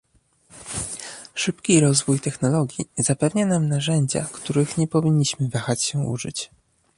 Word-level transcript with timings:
Szybki 1.35 1.79
rozwój 1.79 2.19
technologii 2.19 2.87
zapewnia 2.97 3.45
nam 3.45 3.67
narzędzia, 3.69 4.25
których 4.33 4.77
nie 4.77 4.87
powinniśmy 4.87 5.49
wahać 5.49 5.83
się 5.83 5.99
użyć 5.99 6.51